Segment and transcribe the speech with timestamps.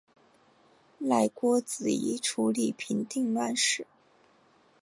[0.99, 3.85] 赖郭子仪处理平定乱事。